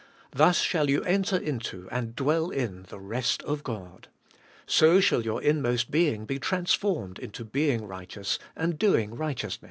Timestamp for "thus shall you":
0.31-1.03